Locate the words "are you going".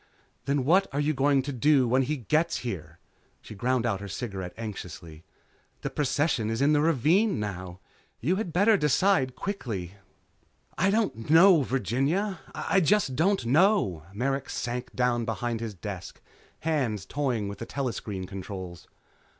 0.91-1.43